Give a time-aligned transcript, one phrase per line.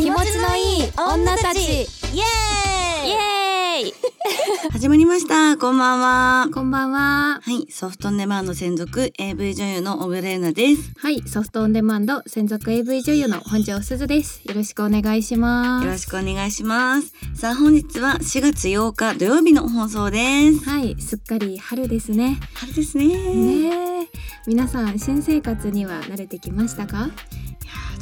[0.00, 1.60] 気持ちのいい女たち。
[1.60, 3.08] イエーイ。
[3.08, 3.94] イエーイ。
[4.72, 5.58] 始まりました。
[5.58, 6.48] こんばんは。
[6.54, 7.40] こんばんは。
[7.42, 10.92] はい、ソフトオンデマンド専属 AV 女優の小倉優奈です。
[10.96, 11.22] はい。
[11.28, 14.40] ソフトオンデマンド専属 AV 女優の本庄すずです。
[14.46, 15.84] よろしくお願いします。
[15.84, 17.12] よろしくお願いします。
[17.34, 20.64] さあ、本日は4月8日土曜日の放送です。
[20.64, 20.96] はい。
[20.98, 22.40] すっかり春ですね。
[22.54, 23.06] 春ですね。
[23.06, 24.08] ねえ。
[24.46, 27.10] 皆さん新生活には慣れてきましたか？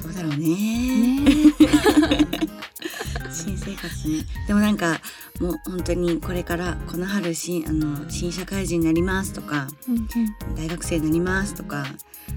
[0.03, 0.39] どうだろうね。
[0.39, 1.54] ね
[3.32, 4.25] 新生活ね。
[4.46, 5.00] でもなんか
[5.41, 10.08] もう本当にこれからこの春新あの新社会人になりますとかえうん。
[10.57, 11.86] 大学生になりますとか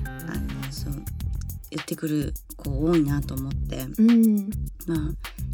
[0.05, 1.04] あのそう
[1.70, 3.88] 言ってくる子多いなと思って。
[3.98, 4.49] うん、うん、
[4.88, 4.98] まあ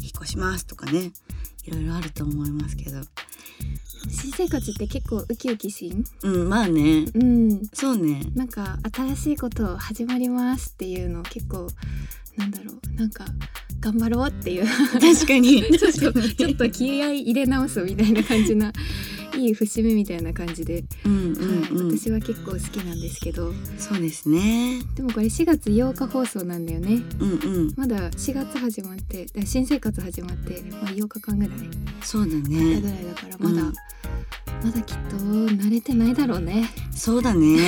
[0.00, 1.12] 引っ越しますとかね。
[1.68, 2.98] いろいろあると思いますけど
[4.08, 6.04] 新生活って結構ウキウキしん？
[6.22, 7.06] うんまあね。
[7.14, 7.62] うん。
[7.72, 8.22] そうね。
[8.34, 11.68] なんか新しいこと始まりますっていうの結構
[12.38, 13.24] なんだろうなんか
[13.80, 14.66] 頑張ろうっていう。
[15.00, 15.62] 確かに。
[15.62, 18.72] ちょっとちょっと気合い入れ直すみたいな感じな
[19.36, 21.78] いい節目みたいな感じで、うんはいうん。
[21.80, 23.52] うん私は結構好きなんですけど。
[23.78, 24.80] そうですね。
[24.96, 27.02] でもこれ4月8日放送なんだよね。
[27.20, 27.34] うんう
[27.70, 27.74] ん。
[27.76, 31.58] まだ4月始まってだ新生活始まって、まあ、8日間ぐらい。
[32.02, 32.80] そうだね。
[32.80, 33.74] ぐらいだからまだ、うん。
[34.64, 36.68] まだきっと慣れてないだろうね。
[36.90, 37.58] そうだね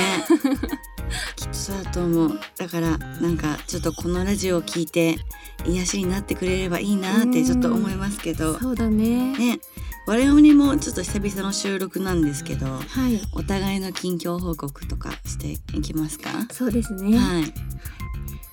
[1.35, 2.39] きっとそうだと思う。
[2.57, 5.17] だからなんかちょっとこのラジオを聞いて
[5.65, 8.59] 癒しになってくれればいいなってちょっと思いますけど。
[8.59, 9.37] そうだね。
[9.37, 9.59] ね。
[10.07, 12.65] 我々にもちょっと久々の収録なんですけど。
[12.65, 13.21] はい。
[13.33, 16.29] お互いの近況報告とかしていきますか？
[16.51, 17.53] そうですね、はい、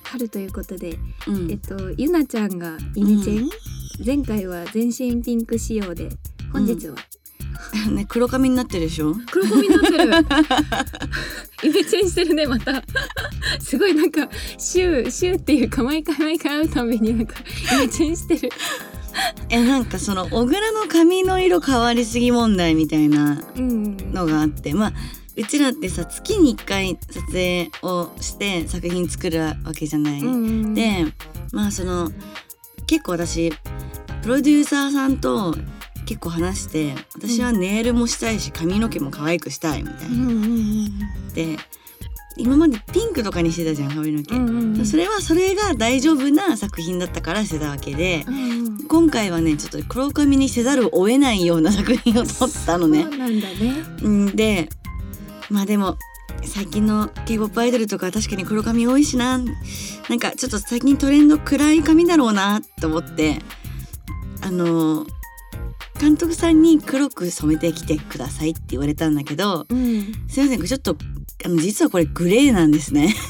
[0.03, 1.51] 春ということでうん。
[1.51, 3.49] えっとゆなちゃんがイメチェン、
[4.05, 6.09] 前回は全身ピンク仕様で
[6.53, 6.95] 本日は、
[7.91, 9.15] ね黒髪になってるでしょ？
[9.31, 10.05] 黒髪になってる。
[11.63, 12.83] イメチェンしてるねまた。
[13.59, 17.35] すごいなんか週週っていうか毎回毎回会うたびになんか
[17.75, 18.49] イメチェンしてる。
[19.49, 23.97] えなんかその小倉の髪の色変わりすぎ問題みたいなうん。
[24.13, 24.93] のがあってまあ
[25.35, 30.21] うちらってさ月に1回撮影をして作品作るわけじゃない。
[30.21, 30.73] うん。
[30.73, 31.05] で
[31.51, 32.11] まあその
[32.87, 33.51] 結構私
[34.21, 35.55] プロデューサーさんと
[36.09, 40.23] 結構話して私はネイルもしたいし髪の毛も可愛くしたいみたいうんな。
[40.23, 41.57] うんうんで
[42.37, 44.35] 今までピンクとかにしてたじゃん髪の毛。
[44.35, 48.25] うんうんうんそれはそれが大丈夫な作品だったからしてたわけで。
[48.27, 53.17] うん今回はねちょっと黒髪にせざるを得ないような作品を撮ったのねそう。
[53.19, 54.67] なんだねうんで
[55.51, 55.95] まあでも
[56.43, 63.41] 最近の K-POP アイドルとか確かに黒髪多いしななんかちょっと最近トレンド暗い髪だろうなと思って
[64.41, 65.05] あの
[65.99, 70.13] 監督さんに黒く染めてきてくださいって言われたんだけどうん。
[70.27, 70.95] すいませんちょっと
[71.45, 73.13] あの実はこれグレーなんですね。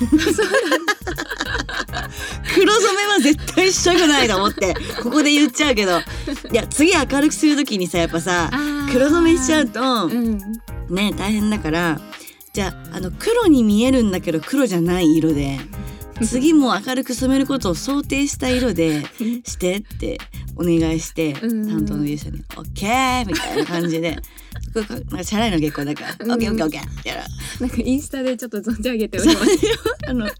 [2.55, 5.99] 黒染めは絶対したくないと思ってここで言っちゃうけど。
[5.99, 8.49] いや次明るくする時にさやっぱさ
[8.91, 10.37] 黒染めしちゃうとうん。
[10.89, 12.01] ね大変だから
[12.53, 15.59] じゃああの黒に見えるんだけど黒じゃない色で
[16.25, 19.03] 次も明るく染めることを想定した色で
[19.45, 20.19] してって
[20.55, 21.67] お願いしてうん。
[21.67, 24.17] 担当の技術者に「オッケー!」みたいな感じで。
[24.75, 26.31] なんかチャラいの結構だから「うん。
[26.31, 27.25] オッケーオッケーオッケー」ってやら
[27.59, 29.49] なんかインスタでちょっと存じ上げております。
[30.07, 30.31] あのい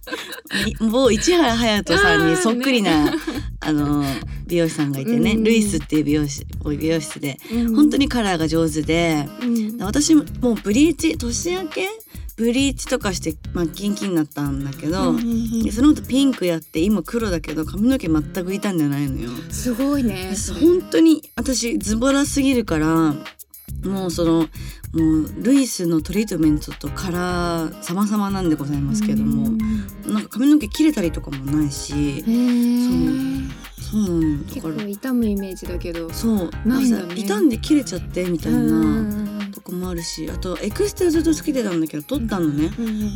[0.80, 3.14] 某市原隼人さんにそっくりな
[3.62, 4.04] あの
[4.48, 5.44] 美容師さんがいてね、うん。
[5.44, 6.46] ルイスっていう美容師
[6.78, 7.38] 美容室で。
[7.52, 7.76] うん。
[7.76, 9.78] 本当にカラーが上手で、うん。
[9.80, 11.88] 私ももうブリーチ年明け
[12.40, 15.14] ブリーチとかしてまあキンキンになったんだけど、
[15.62, 19.30] でその後ピンクやって今黒だけど髪の毛全く傷んでないのよ。
[19.52, 20.34] すごいね。
[20.62, 23.14] 本当に私ズボラすぎるから
[23.84, 24.48] もうそのも
[24.94, 29.58] うルイスのトリートメントとカラー様々なんでございますけども、うん
[30.14, 33.50] なんか髪の毛切れたりとかもないしへー。
[33.80, 36.10] そうなのよだ結構痛むイメージだけど。
[36.12, 36.52] そう。
[36.66, 37.16] ないんだね。
[37.16, 42.70] 傷んで切れちゃってみたいなとこもあるしあとエクステをずっとつけてたんだけど取ったのね。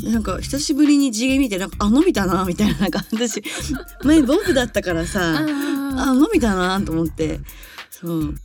[0.04, 3.42] でなんか久しぶりに地毛見てなんかあ伸びたなみたいななんか私
[4.04, 7.40] 前ボブだったからさああ伸びたなと思って。
[7.90, 8.36] そう。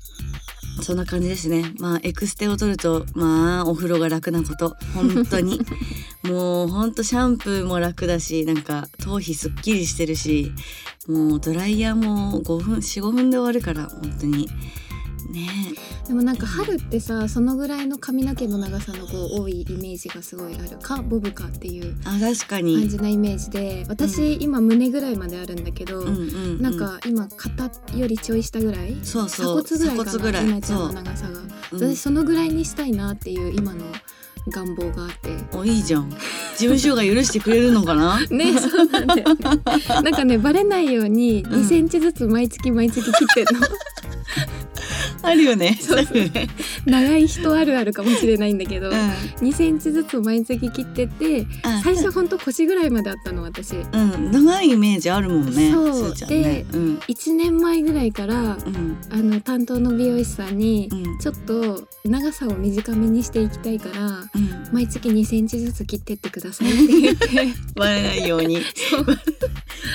[0.81, 1.73] そんな感じですね。
[1.81, 4.77] まあエクステを取るとまあお風呂が楽なこと。
[4.95, 5.61] 本当に。
[6.23, 10.53] もうほんとシャンプーも楽だしなんか頭皮すっきりしてるし
[11.07, 14.49] もうドライヤーも5分45分で終わるから本当に
[15.29, 15.49] ね。
[16.07, 20.79] でもなんか春ってさそのぐらいの髪の毛の長さの子多いイメージがすごいある。
[20.79, 26.21] かボブかっていうあ確か感にじなイメージで私、今胸ぐらいまであるんだけど、うんうん、う
[26.59, 28.95] ん、なんか今肩よりちょい下ぐらい？
[29.03, 29.65] 鎖そうそう。
[29.65, 29.79] 骨
[30.19, 30.61] ぐらいかな？
[30.61, 31.41] ちゃんの長さが、
[31.73, 31.95] うん。
[31.95, 33.85] 私そのぐらいにしたいなっていう今の
[34.49, 35.31] 願望があって。
[35.57, 36.11] おいいじゃん。
[36.11, 36.17] 事
[36.57, 38.21] 務所が許してくれるのかな？
[38.31, 39.63] ね、そうなんだよね。
[40.03, 43.67] なんかね、バレないようにうん2センチずつ毎月毎月切ってんの。
[45.23, 45.79] あるよね。
[45.81, 46.31] そうそう。
[46.87, 48.95] 長い人あるあるかもしれないんだけど、うん。
[48.95, 53.75] 2センチずつ毎月切ってって、あ最初ほんと腰ぐらいまであったの私。
[53.77, 54.31] うん。
[54.31, 56.15] 長いイメージあるもんねそう。
[56.31, 56.65] ね。
[56.73, 56.99] うん。
[57.09, 58.97] 1年前ぐらいからうん。
[59.11, 61.19] あの担当の美容師さんにうん。
[61.19, 64.69] ちょっと長さを短めにしていきたいからうん。
[64.73, 67.29] 毎月2センチずつ切ってってくださいって言って。
[67.75, 68.59] バレないように。
[68.91, 69.05] そう。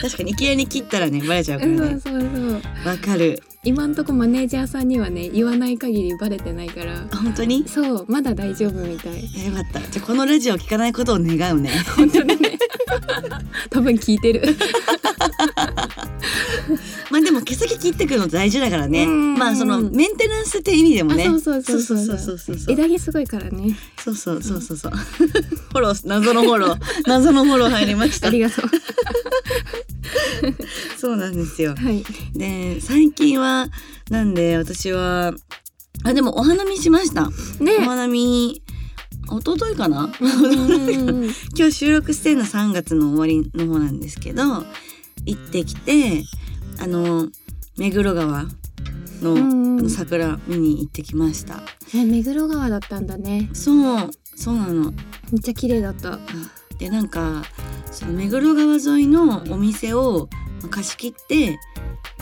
[0.02, 2.54] 確かにいきなり切ったらねバレちゃうからそうねそうそう。
[2.88, 7.08] わかる今んとこマネージャーさんにはね言わない限りバレてないから。
[7.12, 7.66] あ本当に？
[7.66, 9.14] そうまだ大丈夫みたい。
[9.46, 9.80] よかった。
[9.80, 11.72] じゃあこのラジオ聞かないことを願うね。
[11.96, 12.58] 本当にね。
[13.70, 14.44] 多分聞いてる
[17.14, 19.06] まあでも毛先切ってくるの大事だからね。
[19.06, 21.26] まあそのメンテナンスって意味でもね。
[21.26, 23.78] そうそうそうそうそうそう枝毛すごいからね。
[24.04, 24.92] そうそうそうそうそう。
[24.92, 28.30] フォロー謎のフォロー 謎のフォロー入りました。
[28.30, 28.66] ありがとう。
[30.98, 31.76] そうなんですよ。
[32.34, 33.68] で最近は
[34.10, 35.36] なんで私は
[36.04, 37.30] あでもお花見しました。
[37.60, 38.64] ね、お花見一
[39.56, 40.12] 昨日かな？
[40.20, 41.28] 今
[41.68, 44.66] 日収録してるの3月の終わりの方なんですけど
[45.26, 46.24] 行ってきて
[46.80, 47.28] あの
[47.78, 48.46] 目黒川
[49.22, 49.90] の,、うんうん。
[49.90, 51.62] 桜見に行ってきました。
[51.96, 53.50] え目黒川だったんだね。
[53.54, 53.72] そ
[54.06, 54.92] うそうなの。
[55.32, 56.20] めっちゃ綺麗だった。
[56.78, 57.44] でなんか
[57.92, 60.28] その目黒川沿いのお店を
[60.62, 61.58] まあ貸し切って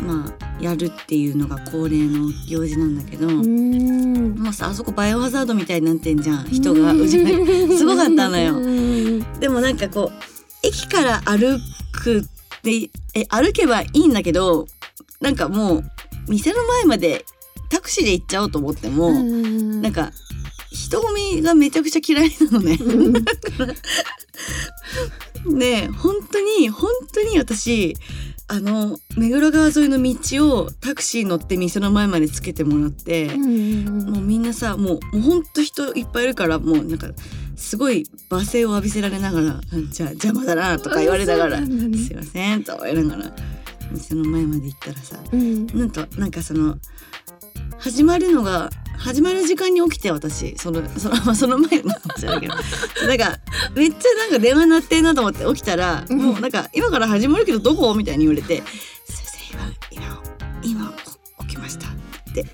[0.01, 6.45] まあやるっていうのが恒例の行事なんだけど、もうさあそこバイオハザードみたいになってんじゃん。
[6.45, 8.57] 人がうじゃないすごかったのよ。
[8.57, 9.39] うん。
[9.39, 11.57] でもなんかこう駅から歩
[11.92, 12.24] く
[12.62, 14.68] ってえ歩けばいいんだけど
[15.19, 15.84] なんかもう
[16.28, 17.25] 店の前まで
[17.69, 20.12] タクシーで行っちゃおうと思っても、うんなんか
[20.72, 22.78] 人混みがめちゃくちゃ嫌いなのね。
[22.80, 23.13] うん
[25.58, 27.96] ね本当に本当に私
[28.51, 37.07] あの目黒川沿いの道をタクシー乗って店の前までつけてもらって、うんもうみんなさもうもうほんと人いっぱいいるからもうなんか
[37.56, 41.98] すごい罵声を浴びせられながら「じゃあ邪魔だな」とか言われながらね。
[41.98, 43.36] すいません」とか言いながら
[43.89, 45.68] 店の前まで行ったらさうん。
[45.68, 46.77] なんとなんかその
[47.80, 48.69] 始まるのが
[49.03, 50.56] 始まる時間に起きて私。
[50.57, 52.53] そのその, まあ、その前の話だけど。
[53.07, 53.39] なんか
[53.75, 56.18] めっちゃなんか電話鳴ってんなと思って起きたら、うん。
[56.18, 57.94] もうなんか今から始まるけどどこ？
[57.95, 58.63] みたいに言われて
[59.09, 59.21] 「す
[59.53, 60.21] いません今
[60.62, 60.94] 今今
[61.48, 62.45] 起きました」って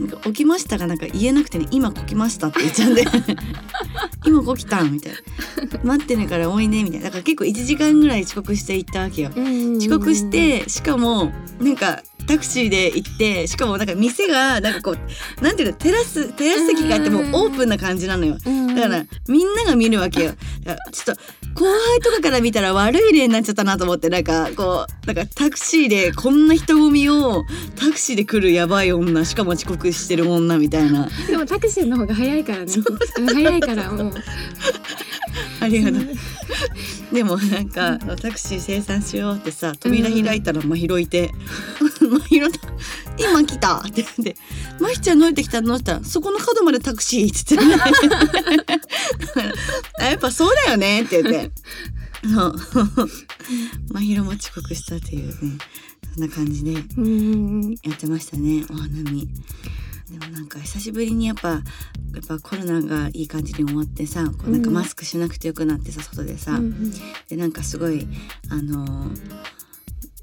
[0.00, 3.04] なんか起きましたがなんか言えなくてね今起きましたって言っちゃうんで
[4.26, 9.30] 今起きたみたいな待ってねから多いねみたいなだから結構1時間ぐらい遅刻して行ったわけよ。
[9.34, 14.96] うん遅刻してしかもなんかタクシーで行ってしかもなんか店がなんかこ
[15.40, 18.36] うなんていうのテラステラス席があってもうオープンな感じなのよ。
[18.44, 20.34] うんだからみんなが見るわけよ。
[20.64, 21.22] だからちょっと
[21.56, 27.44] 後輩とかから見たら悪い例になっちゃったなと思ってなんかこうなんかタクシーでこんな人混みを
[27.76, 31.08] タクシーで来るやばい女しかも遅刻してる女みたいな。
[31.26, 32.74] でもタクシーの方が早いからね。
[33.18, 34.14] うん早いからもう。
[35.60, 36.02] ありがとう。
[37.12, 41.32] でもなんかタクシー生産しようってさ扉開いたら真宙いて
[42.08, 42.58] 「真宙だ
[43.18, 44.36] 今来た!」って言って
[44.80, 48.86] 「まひちゃん乗りてきたの?」って言ったら「そこの角までタクシー」って言って
[50.00, 51.02] あ やっぱそうだよね。
[51.02, 51.50] って言って。
[52.28, 52.56] そう。
[53.92, 55.58] 真宙も遅刻したっていうね。
[56.14, 57.74] そんな感じでうん。
[57.82, 58.64] やってましたね。
[58.70, 59.28] お花見。
[60.10, 61.58] でもなんか久しぶりにやっぱや
[62.20, 66.92] っぱコロナがいい感じに終わってさこうなんかマスクしなくてよくなってさ外でさ、うん。
[67.28, 68.06] でなんかすごい
[68.48, 69.36] あのー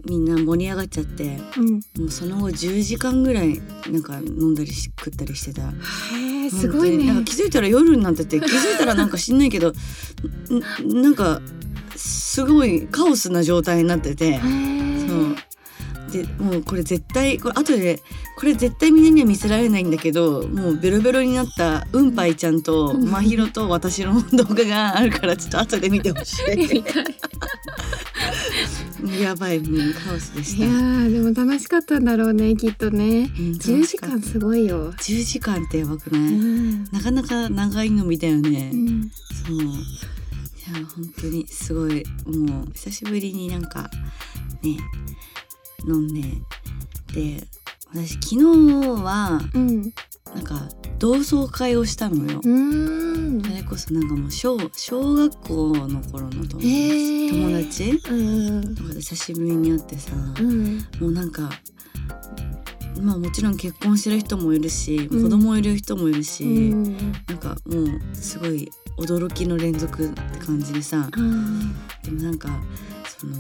[0.06, 1.74] みんな盛り上がっちゃってうん。
[1.74, 5.70] もうその後10時間ぐらいなんか飲んだりし食ったりしてた。
[5.70, 7.08] へえすごいね。
[7.08, 11.42] なんか気づいたら夜になってて気づいたらなんか知んないけどんなんか
[11.96, 14.40] すごいカオスな状態になってて。
[14.40, 15.36] そう
[16.14, 18.00] でもうこれ絶対これ後で
[18.38, 26.84] これ絶対みんなには見せられないんだけどもうベロベロになったうんぱいちゃんとうんまひろと私の動画があるからちょっと後で見てほしい。
[29.22, 30.66] やばい、もうカオスでしいた。
[30.66, 38.72] やーでも楽しかったんだろうねきっとねうん10時間すごいよ10時間ってやばくない、うんなかなか長いのみたいよね。
[38.74, 39.12] うん
[39.46, 39.58] そう。
[39.62, 39.66] い
[40.74, 43.90] や本当にすごいもう久しぶりになんか
[44.62, 44.78] ね
[45.88, 46.22] 飲んで。
[47.14, 47.48] で
[47.94, 49.94] 私昨日はうん。
[50.34, 52.42] なんか同窓会をしたのよ。
[52.44, 53.42] うん。
[53.44, 58.02] それこそなんかもう小小学校の頃の友達,、友達？
[58.10, 60.78] うんなんか久しぶりに会ってさ、うん。
[61.00, 61.52] もうなんか
[63.00, 65.24] まあもちろん結婚してる人もいるし、うん。
[65.24, 66.98] 子供いる人もいるし、うん。
[67.28, 71.10] なんかもうすごい驚きの連続って感じでさ。
[71.12, 72.50] あーでもなんか
[73.20, 73.36] その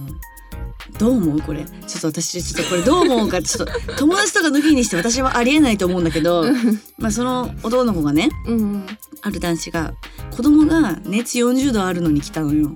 [0.99, 1.65] どう思うこれ？
[1.87, 6.45] ちょっと私ちょっとこれどう思うかちょっと 友達とか抜きにして私はありえないと思うんだけど
[6.97, 8.85] まあその男の子がねうん
[9.21, 9.93] ある男子が
[10.31, 12.75] 子供が熱40度あるのに来たのよ。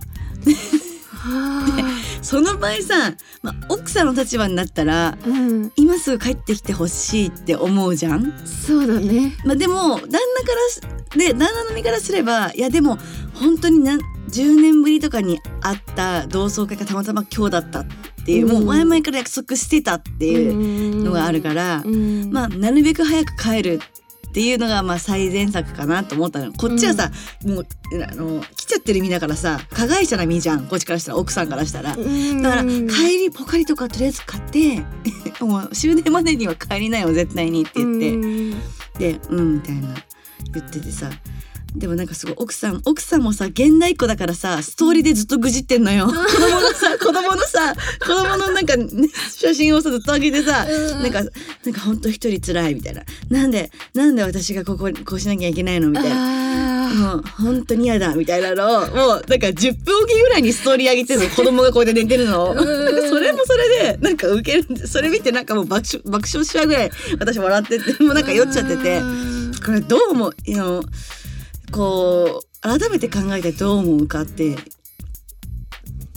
[1.14, 5.72] はその場合さ、まあ、奥さんの立場になったらあうん。
[5.76, 8.34] 今すぐ帰ってきてほしいって思うじゃん？
[8.46, 9.36] そうだね。
[9.46, 10.20] まあ、でも旦那か
[10.56, 10.82] らし
[11.18, 12.98] で旦那の身からすればいやでも
[13.34, 14.00] 本当になん
[14.30, 17.86] 10年ぶりとかに会った同窓会がたまたま今日だったっ
[18.26, 18.52] ていう、うん。
[18.54, 22.32] もう前々から約束してたっていうのがあるから、うん。
[22.32, 23.80] まあなるべく早く帰る
[24.28, 26.52] っていうのがまあ最善策かなと思ったの。
[26.54, 27.10] こっちはさ、
[27.46, 27.68] もう
[28.04, 30.68] あの来ちゃってる身だからさ加害者な身じゃん。
[30.68, 31.96] こっちからしたら奥さんからしたら。
[31.96, 32.42] うん。
[32.42, 34.84] だから帰りポカリとかとりあえず買って
[35.40, 38.52] もう終電までには帰りなよ絶対にって言って、うん。
[39.00, 39.96] でうんみたいな。
[40.54, 41.10] 言っててさ
[41.76, 46.08] でもなんかすごい奥さん奥さんもさ現代っ子だからさストーリーでずっとぐじってんのよ。
[46.08, 48.88] 子供のさ 子供のさ子供のなんか、ね、
[49.36, 51.22] 写真をさずっと上げてさ、うんなんか
[51.66, 53.04] なんかほんと一人辛いみたいな。
[53.30, 56.90] なんでなんで私がこここうしなきゃいけないのみたいな。
[56.90, 69.02] あもう本当に嫌だみたいなのをもうなんか10分おきぐらいにストーリー上げてるの 子供がこうやって寝てるのそれもそれでなんかウケるそれ見てなんかもう爆笑爆笑しちゃうぐらい私笑っててもうなんか酔っちゃってて。
[69.66, 70.36] これどう思う？
[70.46, 70.64] いや
[71.72, 74.56] こう改めて考えてどう思うかって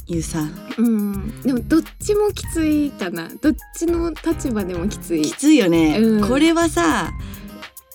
[0.07, 0.49] いうさ。
[0.79, 1.43] うん。
[1.43, 3.29] でもどっちもきついかな。
[3.41, 5.23] どっちの立場でもきつい。
[5.23, 6.29] きついよね、うん。
[6.29, 7.13] これはさ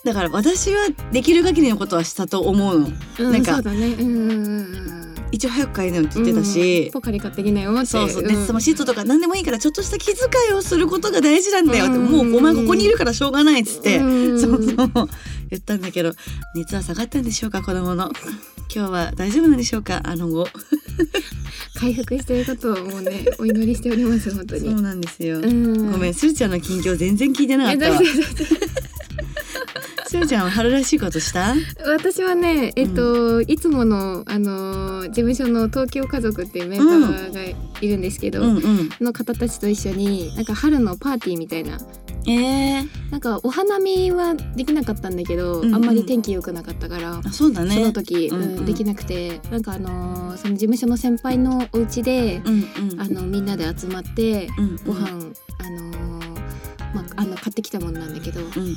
[0.04, 2.88] だから私はできる限りのことはしたと思うの。
[3.18, 3.88] うんなんかそうだね。
[3.88, 4.96] うん
[5.32, 7.86] 一応早く帰るよって言ってたし、うんポカリ買ってきなよって。
[7.86, 8.22] そうそう。
[8.22, 8.46] で、ん。
[8.46, 10.16] そのシートとか何でもいいからちょっとした気遣
[10.50, 12.04] いをすることが大事なんだよって、うん。
[12.04, 14.40] もうお前ここにいるからしょうがないっつって、うん。
[14.40, 15.08] そうそう
[15.50, 16.12] 言ったんだけど
[16.54, 18.10] 熱は下がったんでしょうか子供の。
[18.74, 20.48] 今日は大丈夫なんでしょうかあの後。
[21.78, 24.70] 回復していることをもうね お祈りしております本当に。
[24.70, 25.92] そうなんですよ、うん。
[25.92, 28.00] ごめんするちゃんの近況全然聞いてなかったわ。
[30.08, 31.54] するちゃんは春らしいことした？
[31.80, 37.42] 夫私はねえっと、いつものあの事務所の東京家族っていうメンバーが
[37.80, 38.90] いるんですけど、うんうん。
[39.00, 41.78] の方たちと一緒になんか春のパーティーみたいな
[42.28, 45.74] えー、なんかお花見はできなかったんだけど、うんうん。
[45.74, 47.74] あんまり天気良くなかったから、あそうだね。
[47.74, 48.58] その時、うんうん。
[48.58, 52.54] うんできなくてなんかあのーその事務所の先輩のお家で、うん
[52.92, 53.00] うん。
[53.00, 55.08] あのみんなで集まってうんご飯、
[55.58, 55.95] あのー
[56.96, 58.74] まあ、あの買ってきたものなんだけど、うんうん。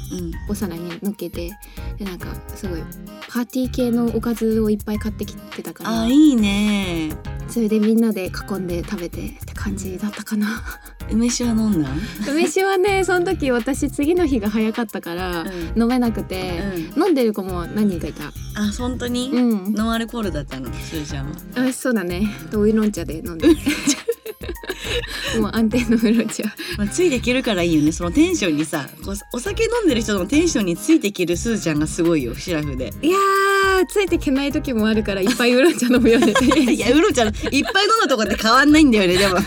[0.50, 1.52] お皿に乗っけて
[1.98, 2.82] でなんかすごい
[3.30, 7.16] パーティー系のおかずをいっぱい買ってきてたからあいいね。
[7.48, 10.62] それでみんなで囲んで食べてって感じだったかな。
[11.12, 11.90] 梅酒は飲んだ？
[12.30, 15.82] 梅酒はねその時私次の日が早かったから、うん。
[15.82, 16.60] 飲めなくて、
[16.96, 17.04] うん。
[17.04, 18.26] 飲んでる子も何人かいた。
[18.28, 18.32] あ
[18.78, 19.74] 本当に、うん。
[19.74, 20.72] ノンアルコールだったの？
[20.74, 21.32] すーちゃん
[21.66, 21.74] は？
[21.74, 22.30] そうだね。
[22.52, 23.48] とウーロン茶で飲んで
[25.40, 26.44] もう安定のウーロン茶
[26.78, 27.92] まあ、ついていけるからいいよね。
[27.92, 32.94] そのテンションにさこうお酒飲んでる人のテンションについていけるすーちゃんがすごいよシラフで。
[33.02, 36.34] いやーついていけない時もあるからいっぱいウーロン茶飲むよね
[36.72, 37.64] いやウーロン茶いっぱい飲ん
[38.02, 39.38] だとこって変わんないんだよねでも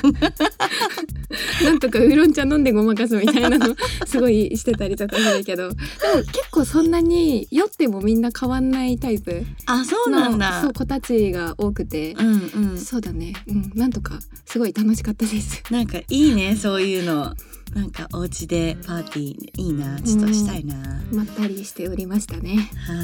[1.64, 3.74] なんとかウーロン茶飲んでごまかすみたいなの
[4.06, 5.68] すごいしてたりとかするけど。
[5.68, 5.78] でも
[6.32, 9.44] 結構そんなに酔ってもみんな変わんないタイプ。
[9.66, 12.78] あそうなんのだそう子たちが多くて、うんうん。
[12.78, 13.32] そうだね。
[13.46, 13.72] うん。
[13.74, 15.62] なんとかすごい楽しかったです。
[15.70, 17.34] なんかいいねそういうの
[17.74, 20.74] なんかお家でパーティーいいなちょっとしたいな、
[21.12, 22.70] まったりしておりましたね。
[22.86, 22.94] は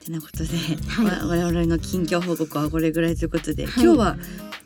[0.00, 0.04] い。
[0.04, 0.50] てなことで、
[0.88, 1.06] はい。
[1.06, 3.84] わ我々の近況報告はこれぐらいということで、はい。
[3.84, 4.16] 今日は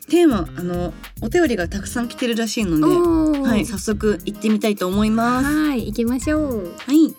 [0.09, 5.45] テーマあのお便りがたくさん来てるらしいので、はい早速行ってみたいと思います。
[5.47, 6.75] はい行きましょう。
[6.77, 7.15] はい。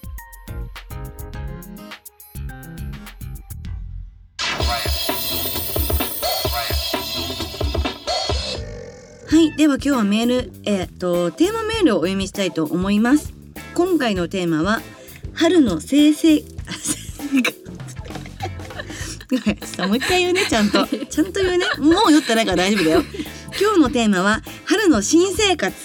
[9.37, 13.35] はい、では今日はメール、えーっとテーマメールをお読みしたいと思います。
[13.75, 14.81] 今回のテーマは
[15.35, 16.43] 春の生成
[19.87, 20.87] もう一回言うねちゃんと。
[20.87, 21.67] ちゃんと言うね。
[21.77, 23.03] もう酔ってないから大丈夫だよ。
[23.61, 25.77] 今日のテーマは春の新生活。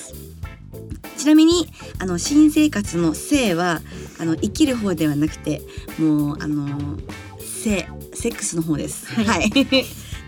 [1.17, 1.67] ちなみに
[1.99, 3.81] あの新生活の生は
[4.17, 5.61] あの生きる方ではなくて
[5.99, 6.97] もうあの
[7.37, 9.07] 性セックスの方です。
[9.07, 9.51] はい。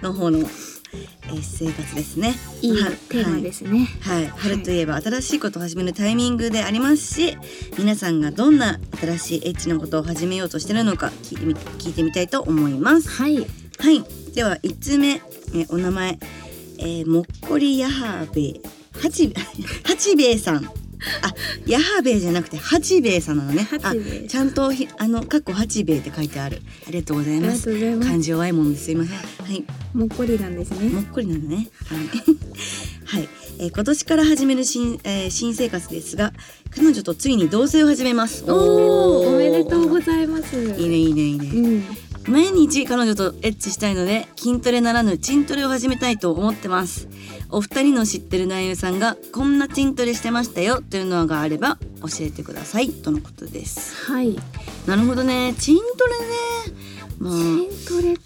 [0.02, 0.46] の方の、
[0.94, 2.36] えー生活ですね。
[2.62, 4.80] いいはテーマですね、はい、春とい。
[4.80, 7.38] えば新しいことを始めるタイミングでありますし
[7.78, 13.10] 皆さんがどんな新しいエッチなことを始めようとしてるのか聞いてみ聞いてみたいと思います。
[13.10, 13.38] はい。
[13.38, 13.44] は
[13.92, 14.04] い。
[14.34, 15.22] では1つ目
[15.56, 16.20] えお名前、
[16.80, 18.54] えーもっこりやはべ。
[19.02, 19.34] はち
[19.84, 20.83] はちべいさん
[21.22, 21.34] あ
[21.66, 23.68] ヤハベイじゃなくて八兵衛さんなのね。
[23.84, 23.94] あ
[24.28, 26.62] ちゃんとひあのかっこ八兵衛って書いてある。
[26.88, 28.00] ありがとうございます。
[28.00, 28.92] 漢字弱いもんです。
[28.92, 29.18] いません。
[29.18, 29.64] はい。
[29.94, 30.90] もっこりなんですね。
[30.90, 31.68] もっこりなのね。
[31.86, 32.00] はい。
[33.06, 33.30] はい、
[33.60, 36.34] えー今年から始める新、えー新生活ですが、
[36.76, 38.44] 彼女とついに同棲を始めます。
[38.48, 40.56] おおおめでとうごいざいます。
[40.58, 41.48] いいねいいねいいね。
[41.48, 41.84] うん
[42.28, 47.08] 毎日彼女とエッチしたいので、筋トレならぬ筋トレを始めたいと思ってます。
[47.50, 54.12] お二人の知ってる男優さんがこんな筋トレしてましたよというのがあれば教えてくださいとのことです。
[54.12, 54.38] はい
[54.88, 55.54] なるほどね。
[55.58, 56.26] 筋トレね。
[57.20, 57.34] まあ。
[57.34, 58.18] 筋トレ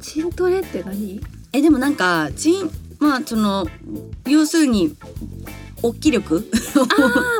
[0.00, 1.20] 筋トレって何？
[1.52, 3.66] えでもなんかチンまあその
[4.26, 4.96] 要するに
[5.82, 6.44] 大き力？
[6.76, 6.82] あ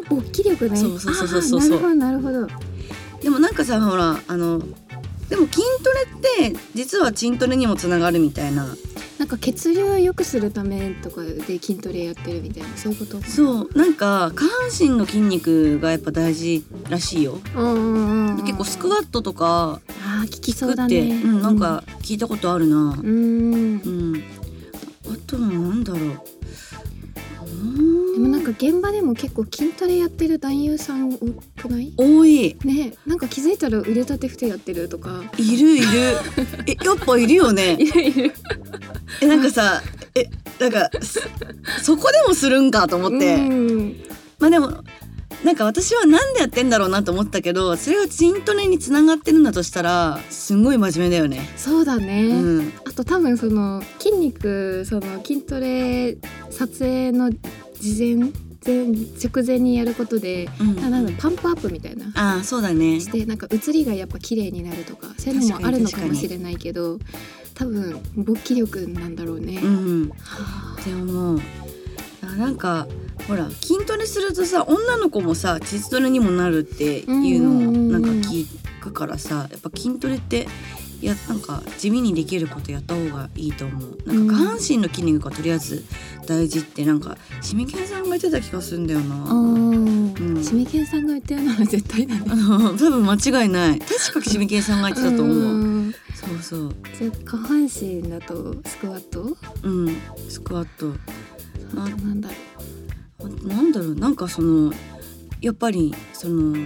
[0.02, 2.62] あ勃起力ね そうそうそうそうそうなるほどなるほど
[3.22, 4.60] でもなんかさほらあの
[5.32, 5.90] でも筋ト
[6.42, 8.76] レって実は筋トレにもつながるみたいな。
[9.18, 13.70] なんか血流を良くするためとかで筋トレやってるみたいなそういうことそう。
[13.74, 17.38] なんか下半身の筋肉がやっぱ大事らしいよ。
[17.54, 17.98] うんうんう
[18.32, 18.36] ん。
[18.36, 21.00] うん結構スクワットとかあー効きそうだね。
[21.00, 22.76] うん、なんか聞いたことあるな。
[22.76, 23.00] うん。
[23.02, 24.22] うん、
[25.06, 26.12] あとはなんだろうう
[28.14, 31.92] でもなんか現場でも結構筋トレやってる男優さん多くない？
[31.96, 32.56] 多い。
[32.64, 35.22] ねなんか気づいたら腕立て伏せやってるとか。
[35.38, 35.86] いるいる。
[36.66, 37.74] えやっぱいるよね。
[37.80, 38.32] いるいる。
[39.20, 39.82] えなんかさ
[40.14, 40.28] え
[40.58, 41.20] なんかそ
[41.82, 43.38] そこでもするんかと思って、う
[43.82, 43.96] ん。
[44.38, 44.82] まあでも
[45.44, 51.48] なんか私はなんでやってんだろうなと思ったけどそれが筋トレにつながってるんだとしたらすんごい真面目だよね。
[51.56, 56.16] そうだね、うん、あと多分その筋肉その筋トレ
[56.50, 58.32] 撮影の事前
[58.64, 58.86] 前
[59.18, 63.00] 直前にやることで、うんななんだパンプアップみたいなああそうだね。
[63.00, 66.98] してなんか写りがやっぱ綺麗になるとかそういうのもあるのかもしれないけど
[67.54, 69.60] 多分勃起力なんだろうね。
[69.62, 71.40] うん、はあでももう
[72.22, 72.86] あなんか
[73.28, 78.46] ほら筋トレするとさ女の子もさ膣トレにもなるっていうのをなんか聞
[78.80, 80.46] くからさやっぱ筋トレって
[81.00, 83.98] いやなんか地味にできることやった方がいいと思う。
[84.06, 85.84] なんか下半身の筋肉がとりあえず
[86.26, 89.16] 大事ってなんかしみけんさんが言ってた気がするんだよあな。
[89.26, 90.44] ーん。
[90.44, 92.24] しみけんさんが言ってるなら絶対だね。
[92.28, 93.80] あの多分間違いない。
[93.80, 95.36] 確かしみけんさんが言ってたと思う。
[95.36, 95.92] うん。
[96.14, 96.74] そうそう。
[96.96, 99.36] じゃあ下半身だとスクワット？
[99.64, 99.96] うん。
[100.28, 100.94] スクワット。
[101.74, 102.51] なんだろあ
[103.28, 104.72] なんだろうなんかその
[105.40, 106.56] やっぱりその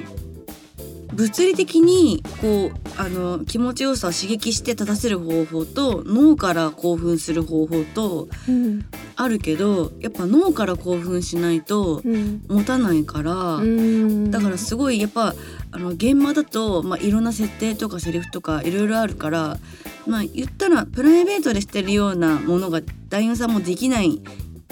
[1.12, 8.52] 物理的にこうあの気持ちよさを刺激して立たせる方法と脳から興奮する方法とう。
[8.52, 8.84] うん。
[9.18, 12.42] あるけどやっぱ脳から興奮しないとうん。
[12.48, 14.30] 持たないから、うん。
[14.30, 15.34] だからすごいやっぱ
[15.70, 19.58] あの現場だと、まあ、いろんな設定とかセリフとかいろいろあるから
[20.06, 24.20] まあ言ったらプライベートでしてるようなものが男優さんもできない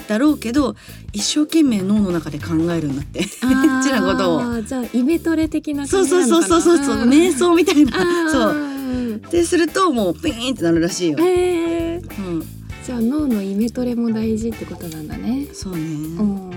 [0.08, 0.76] だろうけど
[1.12, 3.24] 一生懸命脳の中で考えるんだって。
[3.28, 4.62] ちゃなことを。
[4.62, 8.30] じゃあイメトレ的なそうそうそうそうそうそう瞑想みたいな。
[8.30, 8.50] そう。
[8.52, 8.74] う
[9.30, 11.18] でするともうピーンってなるらしいよ。
[11.18, 12.42] へえうん、
[12.84, 15.46] じゃあ脳のイメトレも大事ってことなんだね。
[15.52, 16.50] そうね、うん。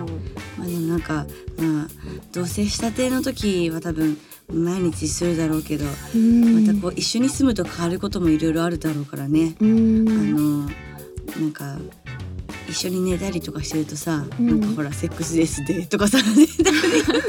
[0.57, 1.25] まあでもなんか
[1.57, 1.87] まあ
[2.31, 4.17] 同棲したての時は多分
[4.51, 6.65] 毎日するだろうけどうん。
[6.65, 9.55] またこう一緒に住むと変わることもいろいろあるだろうからね。
[9.59, 10.09] うん。
[10.09, 10.69] あの
[11.39, 11.77] なんか
[12.67, 14.59] 一緒に寝たりとかしてるとさ、うん。
[14.59, 16.23] なんかほらセックスレスでとかさ、ね、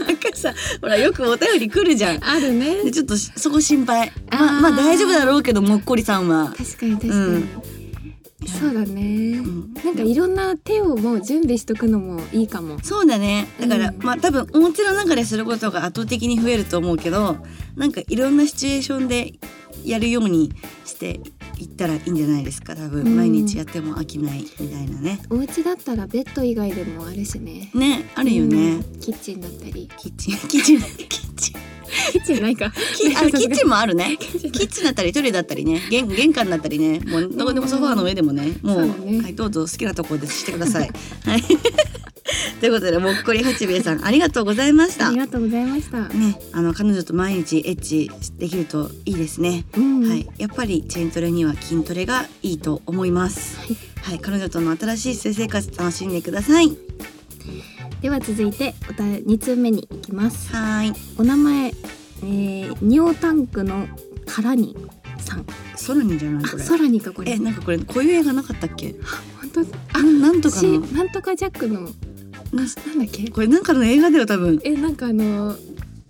[0.07, 2.25] なんかさほらよくお便り来るじゃん。
[2.25, 2.85] あるね。
[2.85, 4.13] でちょっとしそこ心配。
[4.31, 6.55] まあまあ大丈夫だろうけどもっこりさんは。
[6.57, 7.49] 確かに確かに、うん。
[8.47, 9.75] そうだね、うん。
[9.85, 12.79] なんかいろんな手をもう準備しとくのもいいかも。
[12.83, 13.49] そうだね。
[13.61, 13.97] だから、うん。
[14.03, 17.37] まあ多分お家の中ですることが圧倒的に増えると思うけど
[17.77, 19.35] なんかいろんなシチュエーションで
[19.85, 20.53] やるように
[20.85, 21.21] して
[21.59, 22.75] いったらいいんじゃないですか。
[22.77, 23.17] 多分、うん。
[23.17, 25.21] 毎日やっても飽きないみたいなね。
[25.31, 27.71] お家だったらベッド以外でもあるしね。
[27.75, 29.01] ねあるよね、うん。
[29.01, 29.89] キッチンだったり。
[29.97, 30.37] キッチン。
[30.49, 30.81] キッチン。
[30.81, 31.69] キッチン。
[32.13, 32.71] キッチンないか。
[32.97, 34.17] キあ キッチンもあるね。
[34.19, 34.91] キッチンだ。
[34.91, 35.81] ったりトイレだったりね。
[35.91, 37.01] 玄玄関だったりね。
[37.01, 38.53] もうどこでもソファーの上でもね。
[38.63, 39.21] もうね。
[39.23, 40.91] はいどうぞ好きなところでしてください。
[41.25, 41.43] はい
[42.61, 49.65] ということでもっこり八兵衛さんありがとうございましたありがとうございました、ね、あの彼女と毎日エッチできるといいですね。
[49.77, 53.59] うんはい、やっぱりチェーントレには筋トレがいいと思います。
[53.59, 56.77] はいはい、彼女との新しい性生活楽しんでください。
[58.01, 63.89] では続いておた2通目に行きますはーい、お名前、えー、尿タンクの
[64.27, 64.77] 空に
[65.19, 65.45] さん
[65.87, 66.65] 空にじゃないあこれ。
[66.65, 68.95] 空にかこれえ、なんかこれこういう映画なかったっけ？
[69.41, 69.61] 本当
[69.99, 70.63] あ、なんとか。
[70.63, 71.89] なんとかジャックの
[72.53, 73.31] ななんだっけ？
[73.31, 74.61] これなんかの映画だよ多分。
[74.65, 75.57] えなんかあの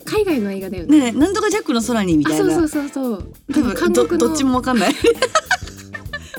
[0.05, 1.01] 海外の映画だよね。
[1.01, 2.47] ねえ、なんとかジャックの空にみたいな。
[2.47, 3.33] あそうそうそうそう。
[3.53, 4.19] 多分ど韓国の。
[4.19, 4.95] どっちもわかんない。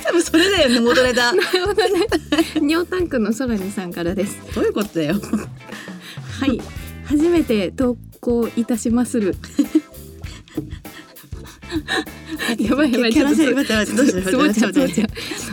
[0.03, 1.33] 多分それだよね元ネタ。
[1.33, 2.07] なるほどね
[2.55, 4.37] 尿タンクの空にさんからです。
[4.55, 5.15] どういうことだよ。
[6.39, 6.59] はい。
[7.05, 9.35] 初めて投稿いたしまする。
[12.57, 13.13] やばいやばい。
[13.13, 15.07] キャラちょっと設定待って待ってどうしたつぼっちゃうつぼっちゃう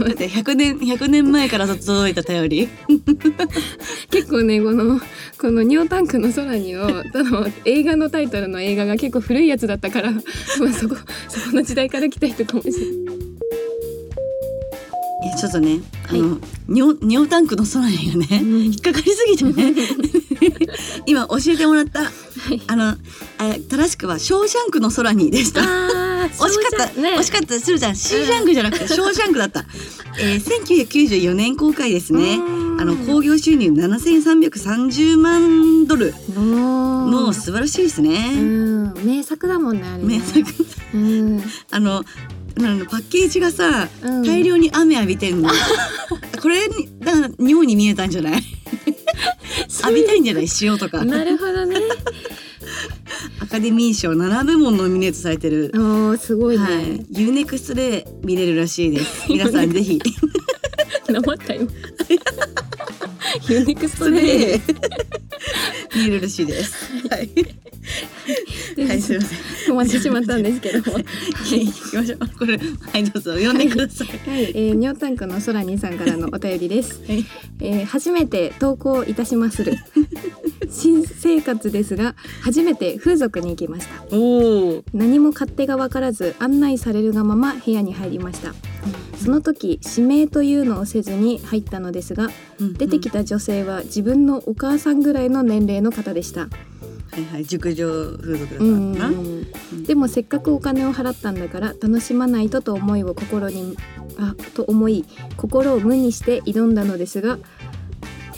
[0.04, 0.28] 待って。
[0.30, 2.68] 100年100年前から届いた便り
[4.10, 5.00] 結構ねこの
[5.38, 7.30] このニョータンクの空にをただ
[7.64, 10.22] 映画のタイトルの映画が結構古いやつだったから、 まあ、
[10.72, 10.96] そこ
[11.28, 12.86] そこの時代から来た人かもしれない。
[15.24, 16.20] いやちょっとね、はい。
[16.20, 18.64] あの尿尿タンクの空にがね、うん。
[18.66, 19.74] 引っかかりすぎてね
[21.06, 22.10] 今教えてもらった、
[22.66, 22.96] あのあ
[23.68, 25.60] 正しくはショーシャンクの空にでした。
[26.26, 27.16] 惜しかった、ね。
[27.18, 27.58] 惜しかった。
[27.60, 27.96] するじゃん。
[27.96, 29.64] シーシャンクじゃなくて ショーシャンクだった、
[30.18, 32.36] えー、1994年公開ですね。
[32.36, 32.80] うん。
[32.80, 36.14] あの興行収入7330万ドル。
[36.34, 38.92] ももう素晴らしいですうね、ん。
[39.04, 40.18] 名作だもんねあれね。
[40.18, 40.66] 名作。
[40.94, 41.42] うん。
[41.70, 42.04] あの
[42.58, 44.22] あのパッケージがさうん。
[44.24, 45.50] 大量に雨浴びてんの、
[46.42, 48.42] これにだから尿に見えたんじゃない？
[49.84, 50.46] 浴びたいんじゃない？
[50.60, 51.04] 塩とか。
[51.04, 51.76] なるほどね。
[53.40, 59.26] アカデミー賞7部門ノミネートされてる、おーすごいね、はい、 U-NEXT で見れるらしいです。
[59.30, 60.00] 皆さんぜひ。
[61.08, 61.62] なまったよ。
[63.48, 64.60] U-NEXT で
[65.94, 66.74] 見れるらしいです。
[67.08, 67.30] はい、
[68.86, 77.00] はい、すいません止まってしまったんですけども 行きましょうこれはいどうぞ読んでくださいはい、えー、ニョータンクの空にさんからのお便りです。
[77.06, 77.24] はい
[77.60, 79.74] えー、初めて投稿いたしまする。
[80.68, 84.16] 新生活ですが、初めて風俗に行きました。
[84.16, 88.54] おお何も勝手が分からず、案内されるがまま部屋に入りました。
[89.16, 92.30] その時、指名というのをせずに入ったのですが、
[92.78, 96.48] 出てきた女性は自分のお母さんぐらいの年齢の方でした。
[97.16, 97.86] はいはい熟女
[98.18, 98.92] 風俗だったうん。
[98.98, 99.10] な、
[99.86, 103.76] でもせっかくお金を払ったんだから楽しまないとと思いを心に
[104.18, 105.04] あと思い
[105.36, 107.38] 心を無にして挑んだのですが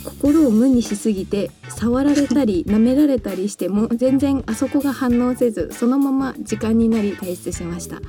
[0.04, 8.00] 心を無にしすぎて触られたり 舐められたりしても全然あそこが反応せずそのまま時間になり退出しました。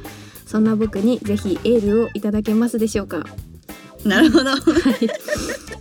[0.45, 3.23] そんな僕にぜひエールをいただけますでしょうか？
[4.05, 4.51] なるほど。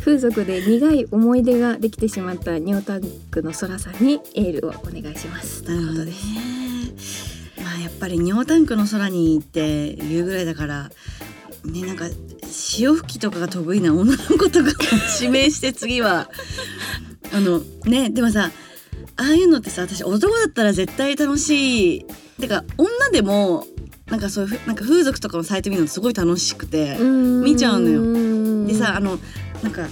[0.00, 5.62] 風俗で苦い思い出ができてしまったニョータンクの空さんにエールをお願いします。
[5.64, 6.12] なるほどね。
[7.62, 10.90] まあやっぱり尿タンクの空に行って言うぐらいだから
[11.64, 12.06] ねなんか
[12.50, 14.72] 潮吹きとかが得意な女の子とかを
[15.20, 16.30] 指名して次は
[17.32, 18.50] あのねでもさ
[19.16, 22.06] ああいうのってさ私男だったら絶対楽しい。
[22.40, 23.64] てか女でも
[24.10, 28.04] なんかそういうふなんか風俗とかのサイト見るのすごい楽しくて、見ちゃうのよ。
[28.04, 29.18] よでさあの
[29.62, 29.86] なんか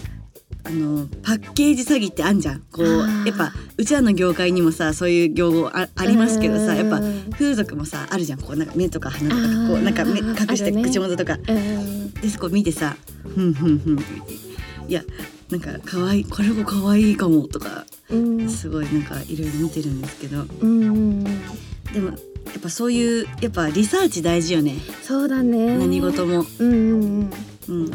[0.65, 2.61] あのパッケージ詐欺ってあんじゃん。
[2.73, 7.01] こうやっぱうちらの業界にもさそういう業語あありますけどさうんやっぱ
[7.33, 8.41] 風俗もさあるじゃん。
[8.41, 11.35] こうなんか目とか鼻とかこうなんか目隠して口元とか。
[11.35, 12.13] うん。
[12.15, 14.33] でそこ見てさ「ふんふんふん」って言って
[14.89, 15.03] いや
[15.51, 18.49] なんか可愛いこれも可愛いかもとかうん。
[18.49, 20.45] すごいなんかいろいろ見てるんですけど。
[21.93, 24.77] でもやっぱそういうやっぱリサーチ大事よね。
[25.03, 25.77] そうだね。
[25.79, 26.45] 何事も。
[26.59, 27.31] うんうんうん。
[27.69, 27.91] うん、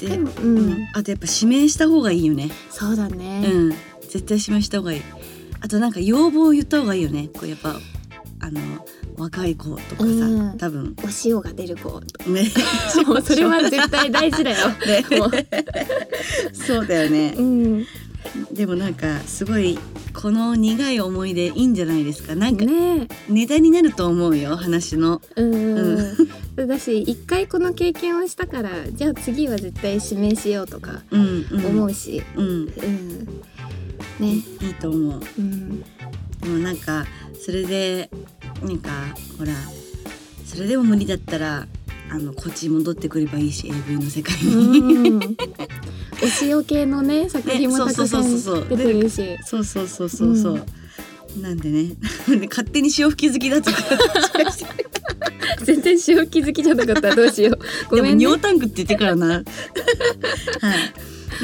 [0.00, 0.70] ででもううん。
[0.70, 2.50] ん、あとやっぱ指名した方がいいよね。
[2.70, 3.42] そうだね。
[3.46, 3.70] うん、
[4.02, 5.02] 絶対指名した方がいい。
[5.60, 7.28] あとなんか要望を言った方がいいよね。
[7.32, 7.76] こうやっぱ
[8.40, 8.60] あの
[9.16, 10.58] 若い子とかさ、うん。
[10.58, 10.96] 多分。
[10.98, 12.50] お塩が出る子ね。
[13.06, 14.68] もうそれは絶対大事だよ。
[14.86, 15.04] ね。
[16.52, 17.34] そうだよね。
[17.36, 17.42] う。
[17.42, 17.86] ん
[18.52, 19.78] でもなんかすごい
[20.12, 22.34] この苦い思い出いいんじゃないですか？
[22.36, 25.20] なんかねネタになると思うよ話の。
[25.36, 25.54] うん
[26.56, 31.66] うんだし一回この経験をしたからじゃあ次は絶対指名しようとかうんうん。
[31.66, 31.92] 思うん。
[32.36, 32.66] うん
[34.18, 35.22] ねいいと思う。
[35.38, 37.06] うんでもなんか
[37.42, 38.10] それで
[38.62, 38.90] なんか
[39.38, 39.52] ほら
[40.44, 41.66] それでも無理だったら
[42.10, 45.36] あのこっちに戻ってくればいいし AV の世界に。
[46.22, 49.38] うんお塩系のね作品もたくさん出てるし。
[49.44, 50.66] そうそうそうそうそう。
[51.40, 51.96] なんでね。
[52.48, 53.78] 勝手に潮吹き好きだとか。
[55.64, 57.58] 全然塩気づきじゃなかったらどうしよう。
[57.96, 58.24] ごめんね。
[58.24, 59.26] 尿タンクって言ってからな。
[59.36, 59.44] はい。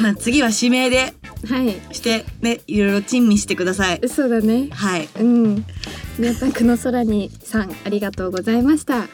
[0.01, 1.13] まあ次は指名で。
[1.47, 1.81] はい。
[1.91, 4.01] してねいろいろ珍味してください。
[4.07, 4.69] そうだね。
[4.71, 5.07] はい。
[5.19, 5.65] うん
[6.17, 9.07] 宮田区の空にさんありがとうございました、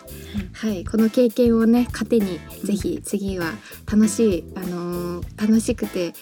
[0.53, 3.51] はいこの経験をね糧にぜひ次は
[3.91, 6.13] 楽しいあのー楽しくて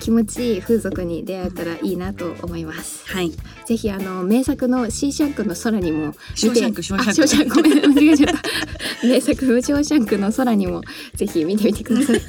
[0.00, 3.06] 気持ちいい風俗に出会えたらいいなと思います。
[3.08, 3.32] はい。
[3.64, 6.82] ぜひあの名作のシーシャンクの空にもショーシャンク。
[6.82, 8.42] ショーシャンクごめん間違えちゃった。
[9.06, 10.82] 名作のショーシャンクの空にも
[11.14, 12.20] ぜひ見てみてください。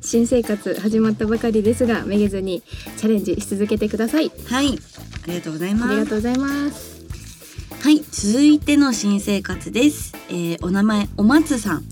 [0.00, 2.62] 新生活始まったばかりですがめげずに
[2.96, 4.30] チャレンジし続けてください。
[4.46, 4.78] はい。
[5.17, 6.98] ありがとうございありますがとうございます。
[7.80, 11.84] はい続いての新生活です、えー、お名前お松さん。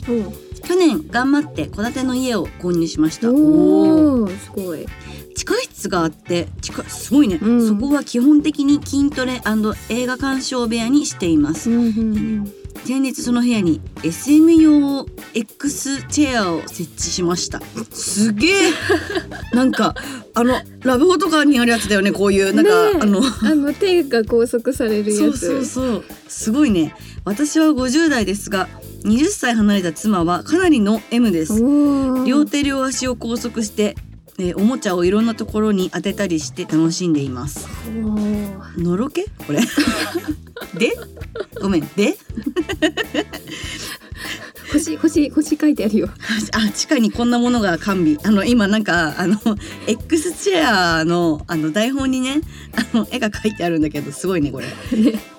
[0.64, 3.30] 去年頑張って戸建ての家を購入しました。
[3.30, 4.38] おおー。
[4.38, 4.84] すごい
[5.36, 7.68] 地下室があって地下すごいね、うん。
[7.68, 9.42] そこは基本的に筋トレ
[9.90, 12.52] 映画鑑賞部屋にしています、うんうん
[12.84, 17.60] 先日その部屋に SM 用 X チェアを設置しました。
[17.90, 18.52] すげえ。
[19.52, 19.96] なんか
[20.34, 23.00] あのラブホとかにあるやつだよねこういうなんか、ねえ。
[23.00, 23.22] あの。
[23.24, 25.18] あの手が拘束されるやつ。
[25.18, 26.04] そうそうそう。
[26.28, 26.94] すごいね。
[27.24, 28.68] 私は50代ですが
[29.04, 31.54] 20歳離れた妻はかなりの M です。
[32.24, 33.96] 両手両足を拘束して、
[34.38, 37.68] えーおもちゃをいろんなところに当てたりして楽しんでいます。
[38.76, 39.24] のろけ？
[39.46, 39.60] これ。
[40.78, 40.96] で？
[41.60, 41.88] ごめん。
[41.96, 42.16] で？
[44.72, 46.08] 星星星書いてあるよ。
[46.52, 48.18] あ地下にこんなものが完備。
[48.24, 49.38] あの今なんかあの
[49.86, 52.40] X チェアのあの台本にね
[52.92, 54.66] あの絵が描いてあるんだけどすごいねこれ。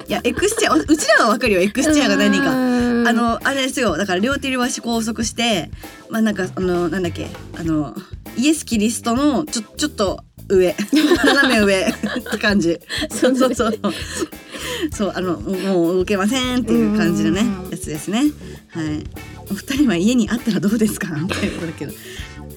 [0.07, 2.51] いや X チェアうちらはわかるよ X チェアが何かか。
[2.51, 3.95] あのあれですよ。
[3.95, 5.69] だから両手両足拘束して
[6.09, 7.27] まあなんかあのなんだっけ。
[7.55, 7.95] あの
[8.37, 10.19] イエス・キリストのちょちょっと
[10.49, 10.75] 上。
[10.93, 11.81] 斜め上。
[11.81, 12.79] って感じ。
[13.09, 13.79] そうそうそう。
[14.91, 15.13] そう。
[15.15, 17.69] あのもう動けませんっていう感じのねうん。
[17.71, 18.19] やつですね。
[18.69, 19.03] はい。
[19.49, 21.07] お二人は家にあったらどうですか？
[21.15, 21.93] っていうことだけど。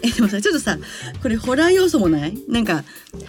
[0.03, 0.79] えでもさちょっとさ
[1.23, 2.35] これホラー要素もない？
[2.49, 2.85] なんか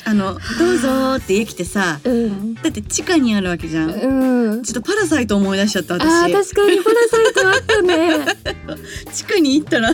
[0.05, 2.53] あの「どうぞ」って家来てさうん。
[2.55, 3.91] だって地下にあるわけじゃん。
[3.91, 4.63] うん。
[4.63, 8.25] ちょっとパラサイト思い出しちゃったあ私ー確かにパラサイトあったね。
[9.13, 9.93] 地下に行ったら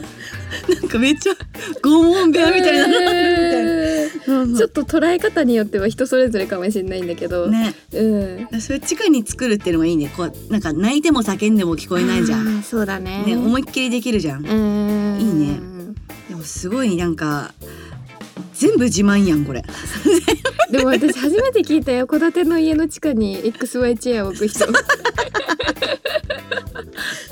[0.81, 1.33] なんかめっちゃ
[1.81, 4.57] 拷問部屋みたいになるみたいな。
[4.57, 8.61] ちょっと捉え方によっては人それぞれかもしれないんだけど、ね、うん。
[8.61, 10.11] それ地下に作るっていうのがいいね。
[10.15, 12.63] こうなんか泣いても叫んでも聞こえないじゃん。
[12.63, 13.23] そうだね。
[13.25, 14.45] ね、思いっきりできるじゃん。
[14.45, 14.51] いい
[15.33, 15.59] ね。
[16.29, 17.53] でもすごいなんか
[18.53, 19.63] 全部自慢やんこれ。
[20.71, 24.65] でも私初めて聞いたよ戸建ての家の地下に XY チェアを置く人。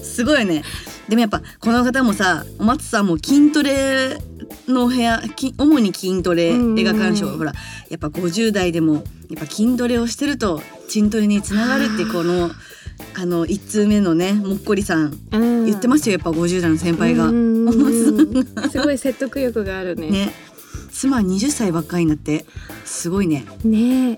[0.02, 0.64] すごいね。
[1.10, 4.18] でもやっぱこの方もさ、お松さんも筋トレ
[4.68, 7.54] の部屋、き主に筋トレうんうん映画鑑賞、ほら
[7.90, 9.04] やっぱ50代でもやっ
[9.38, 12.52] ぱ筋トレをしてると筋トレにつながるってこの
[13.18, 13.26] あ。
[13.26, 17.30] の一通目のねもっこりさん言言ってますよやっぱ50代の先輩が。
[18.70, 20.26] すごい説得力があるねね。
[20.28, 20.34] ね
[20.96, 22.46] 妻20歳ばっかりになって。
[22.86, 23.46] すごいね。
[23.66, 23.70] え。
[23.70, 24.18] なん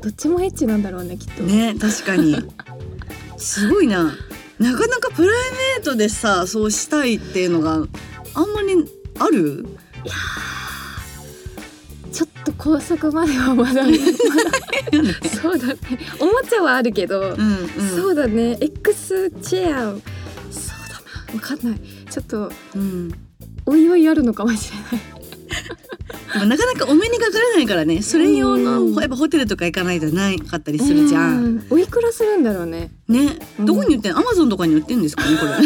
[0.00, 1.44] どっちもエッチなんだろうねきっと。
[1.44, 2.36] ね確かに。
[3.36, 4.12] すごいな。
[4.58, 8.74] なかなかプライベートでさそうしたいっていうのがあんまり
[9.20, 9.66] ある？
[12.12, 13.94] ちょっと高速まではまだまだ
[15.40, 15.76] そうだね。
[16.18, 17.88] おもちゃはあるけど、うんうん。
[17.94, 18.58] そうだね。
[18.60, 20.02] X チェアそう
[20.88, 21.34] だな。
[21.34, 21.80] わかんない。
[22.10, 23.12] ちょっとうん。
[23.66, 25.19] おいおいあるのかもしれない
[26.46, 28.02] なかなかお目にかかれないからね。
[28.02, 31.44] それ用のうんやっぱホテルとか行かないとないかったりするじゃん。
[31.44, 31.66] うん。
[31.70, 32.90] おいくらするんだろうね。
[33.08, 33.38] ね。
[33.58, 33.66] うん。
[33.66, 34.20] どこに売ってんの？
[34.20, 35.52] アマゾンとかに売ってんですかねこれ。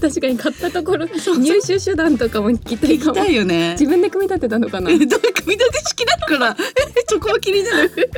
[0.00, 1.38] 確かに買ったところ そう。
[1.38, 3.16] 入手手段とかも聞きたいかも。
[3.16, 3.72] 痛いよね。
[3.78, 4.90] 自分で組み立てたのかな？
[4.90, 6.56] え どう組み立て式だから。
[7.08, 8.10] そこは気になる確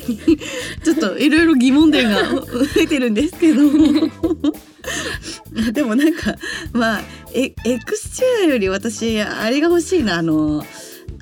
[0.00, 0.18] かに。
[0.84, 2.46] ちょっといろいろ疑問点が増
[2.80, 3.60] えてるんですけど
[5.72, 6.36] でもなんか
[6.72, 7.00] まあ
[7.34, 10.18] エクスチュアより私あれが欲しいな。
[10.18, 10.64] あの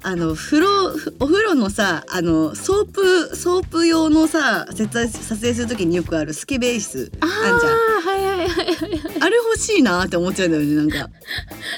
[0.03, 7.61] あの風呂お風呂のさあのソープソープ用のさ撮影する時によくあるスケベ椅子あんじゃん。
[8.03, 8.25] はい。
[8.37, 11.11] はいはいはいあれ欲しいなって思っちゃうんだよねなんか、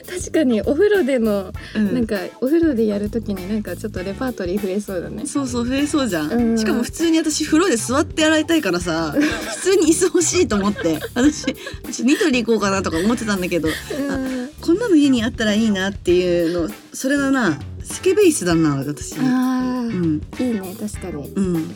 [0.09, 1.95] 確かにお風呂での、うん。
[1.95, 5.27] なんかお風呂でやるときになんかちょっとレパートリー増えそうだね。
[5.27, 6.59] そうそう増えそうじゃん、うん。
[6.59, 11.45] しかも普通に私風呂で座って洗いたいからさ普通に椅子欲しいと思って私
[11.85, 14.51] 私ニトリ行こうかなとか思ってたんだけどうん。
[14.61, 19.17] こんなの家にあったらいいなっていうのそれだなスケベイスだな私。
[19.17, 19.89] うあん。
[20.21, 21.29] ーいいね確かに。
[21.29, 21.55] うん。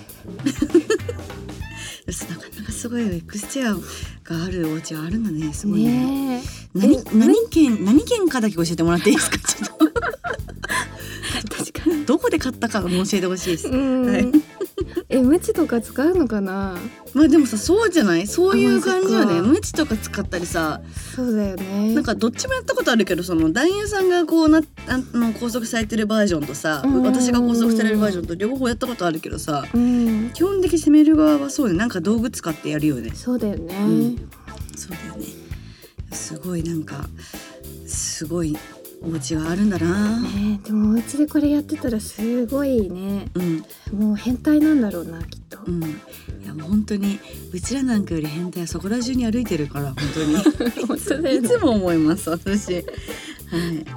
[2.28, 3.76] なかなかすごい X チェア
[4.24, 6.38] があるお家はあるんだねすごいね。
[6.38, 6.42] ね
[6.74, 9.38] 何え何県何県かだけ教えてもらっていいですか？
[9.46, 9.92] ちょっと。
[11.56, 12.04] 確かに。
[12.06, 13.68] どこで買ったかも教えてほしいです。
[13.68, 14.26] うん、はい。
[15.08, 16.76] えムチとか使うのかな？
[17.14, 18.26] まあでもさそうじゃない？
[18.26, 19.32] そういう感じよね。
[19.32, 19.48] あそっか。
[19.48, 20.80] ムチとか使ったりさ。
[21.14, 21.94] そうだよね。
[21.94, 30.30] なんかどっちもやったことあるけどその男優さんがこうなあの拘束されてるバージョンとさ私が拘束されるバージョンと両方やったことあるけどさうん。
[30.32, 31.76] 基本的に攻める側はそうね。
[31.76, 33.10] なんか道具使ってやるよね。
[33.14, 34.30] そうだよね、うん。
[34.76, 35.26] そうだよね。
[36.12, 37.06] すごいなんか
[37.86, 38.56] すごい
[39.04, 40.20] お家があるんだな。
[40.20, 43.26] ねでもお家でこれやってたらすごいね。
[43.34, 43.58] うん。
[43.98, 45.58] もう変態なんだろうなきっと。
[45.66, 45.82] うん。
[45.82, 45.86] い
[46.46, 47.18] やもう本当に
[47.52, 50.36] うちらなんかより変態はそこら中に歩いてるから本当に。
[50.86, 51.34] 本当ね。
[51.36, 52.74] いつも思います私。
[52.74, 52.84] はい。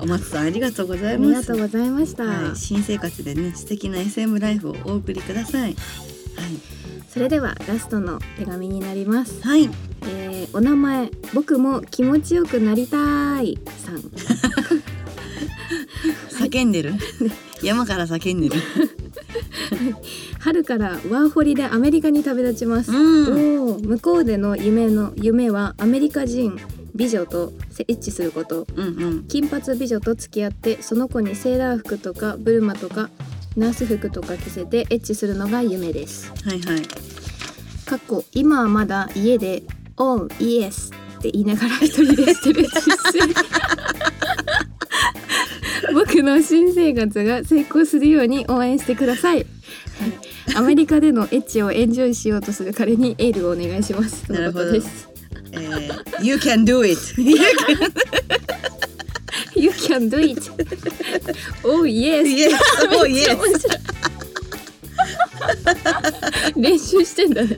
[0.01, 1.29] お松さんありがとうござあいます。
[1.29, 5.75] りがとうございました、はい、新生活でね素敵な SM ライフをお送りください。
[7.15, 14.03] それではラストの手紙になります、はい、はい、えーお名前僕も気持ちよくなりたいさん
[16.49, 16.93] 叫んでる。
[17.61, 18.55] 山から叫んでる。
[20.39, 23.81] 春からワーホリでアメリカに旅立ちます、うん。
[23.81, 26.57] 向こうでの夢の夢はアメリカ人
[26.93, 27.51] 美女と
[27.87, 28.67] エッチすること。
[28.75, 29.23] うんうん。
[29.27, 33.09] 金髪美女と付き合ってその子にセーラー服とかブルマとか
[33.57, 36.31] ナース服とか着せてエッチするのが夢です。
[36.43, 36.81] はいはい。
[37.85, 39.63] かっこ今はまだ家で
[39.97, 44.24] 「オーイエス」って言いながら一人でしてる実践
[45.93, 49.45] 僕の新生活が成功するように応援してください、はい、
[50.55, 54.27] アメリカでのエッチをエンジョイしようとする彼にエールをお願いします。
[54.27, 55.09] とのことです。
[55.51, 56.97] えー You can do it.
[59.55, 60.49] You can do it.
[61.63, 62.27] Oh yes.
[62.27, 62.59] Yes.
[62.91, 63.37] Oh yes.
[66.55, 67.57] 練習してんだね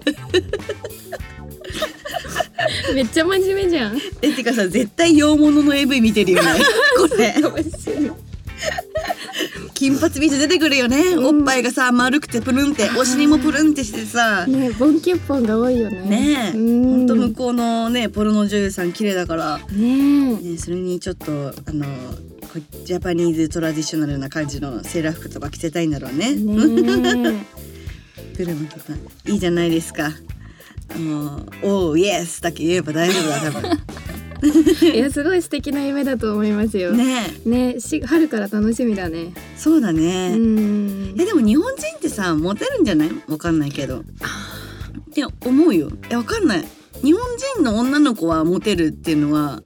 [2.94, 3.98] めっちゃ真面目じゃん。
[4.22, 6.52] えてかさ絶対洋物の AV 見てるよね。
[6.98, 7.34] これ。
[9.74, 11.40] 金髪美女出てくるよね、うん。
[11.40, 14.48] おっぱいがさ丸くてプルンってお尻もプルンってしてさ。
[14.48, 16.02] ねボンキュッポンが多いよね。
[16.02, 16.58] ねえ。
[16.58, 16.84] うん。
[16.84, 21.86] ほんと向こうのねポルノ女優さん綺麗だから、ねね、それにちょっとあの
[22.42, 26.32] こジャパニーズトラディショナルな感じのセーラー服とか着せたいんだろうね。
[26.32, 26.36] え。
[26.36, 27.46] ね
[28.36, 28.94] プルムとか。
[29.28, 30.12] いいじゃないですか。
[30.90, 33.72] あの「おーイエス」だけ言えば大丈夫だ多分。
[34.94, 40.36] えいやすごい素敵な夢だと思いますよねねし春から楽しみだねそうだうね。
[40.38, 43.12] んえでも日本人ってさモテるんじゃない？
[43.28, 44.00] わかんないけど。
[44.02, 44.04] っ
[45.14, 45.90] て思うよ。
[46.12, 46.66] えわかんない。
[47.04, 47.22] 日本
[47.56, 49.64] 人の女の子はモテるっていうのは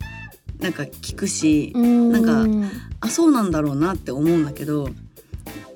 [0.62, 2.45] なんか聞くし、なんか
[3.01, 4.89] あそうなんだろうなって思うんだけど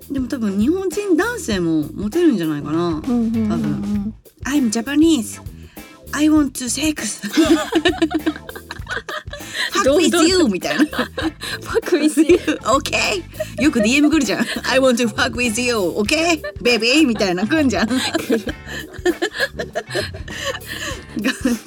[0.10, 2.88] でも多分日本人男性もモテるんじゃないかな。
[2.88, 4.14] うんうんうん多分
[4.46, 5.40] I'm Japanese.
[6.14, 7.22] I want to sex.
[9.72, 10.86] Fuck どう with you みたいな。
[10.86, 13.62] ファクミス OK?
[13.62, 14.46] よく DM 来るじゃん。
[14.64, 15.76] I want to fuck with you.
[15.76, 16.42] OK?
[16.62, 17.06] Baby?
[17.06, 17.88] みたいな来んじゃん。
[17.88, 17.94] が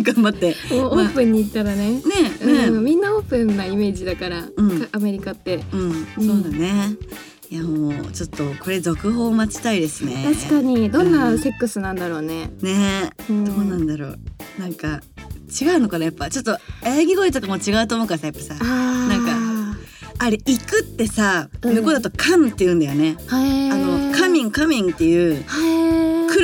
[0.03, 0.57] 頑張って。
[0.71, 2.03] もうオープンに行ったらねね。
[2.41, 6.97] うん、みんなオープンなイメージだから、うんかアメリカってうん、そうだね。
[7.51, 10.23] いやもうちょっとこれ続報待ちたいですね。
[10.35, 10.91] 確かに。
[10.91, 13.11] どんなセックスなんだろうね、ね。
[13.31, 13.45] え、うん。
[13.45, 14.19] どうなんだろう。
[14.59, 15.01] なんか
[15.59, 16.05] 違うのかな？
[16.05, 18.55] やっぱちょっと演技声とかも違うと思うからさやっぱさ。
[18.63, 19.79] なんか
[20.19, 21.75] あれ行くってさうん。
[21.77, 23.17] 向こうだとカムって言うんだよね。
[23.31, 25.43] あのカミンカミンっていう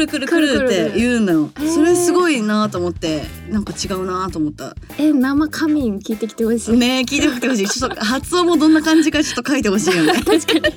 [0.00, 4.74] へー来る来る来るって言うのそれすごいなと思ってなんか違うなと思った。
[4.98, 7.68] え生カミン聞いてきてほしい、ねえ聞いてみてほしい。
[7.68, 10.12] ちょっと発音もどんな感じかちょっと書いてほしいよね。
[10.14, 10.74] 確かに。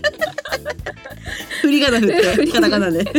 [1.61, 3.03] 振り仮名振って カタカナで。
[3.03, 3.11] ね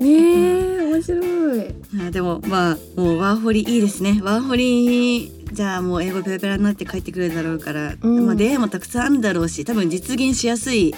[0.00, 1.74] え面白い。
[2.06, 4.20] あでもまあもうワーホリいいですね。
[4.22, 8.26] ワーホリじゃあもう英語ペラペラになって帰ってくるだろうから、うん。
[8.26, 10.94] まあ出会いもたくさんあるだろうし多分実現しやすい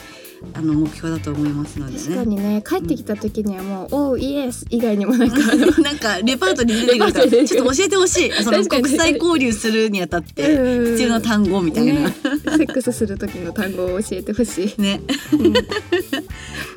[0.54, 1.98] あの目標だと思いますのでね。
[1.98, 5.36] 確かにね帰ってきた時にはもう「おーイエス」以外にもなんか
[5.82, 8.32] なんかレパートリーに出てくるからちょっと教えてほしい。
[8.42, 10.90] その国際交流するにあたってうん。
[10.92, 11.92] 必要な単語みたいな。
[12.08, 12.14] ね。
[12.22, 12.28] セ
[12.64, 14.80] ックスする時の単語を教えてほしい。
[14.80, 15.00] ね。
[15.32, 15.54] うん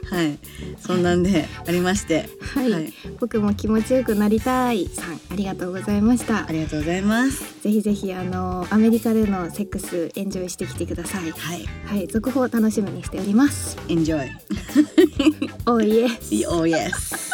[0.10, 0.40] はい。
[0.80, 2.30] そんなんでありまして。
[2.54, 2.94] はい、はい。
[3.20, 6.48] 僕も気持ちよくなりたいさんありがとうございました。
[6.48, 6.52] あ。
[6.52, 7.62] りがとうございます。
[7.62, 11.32] ぜひぜひあのアメリカでのセックスエンジョイしてきてください。
[11.32, 11.66] はい。
[11.86, 13.78] はい、続報楽しみにしております。
[13.88, 14.30] enjoy
[15.68, 16.48] oh yes。
[16.48, 17.30] oh yes